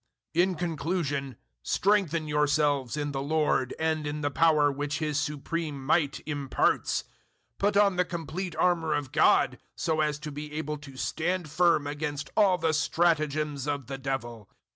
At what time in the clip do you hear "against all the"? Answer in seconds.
11.85-12.73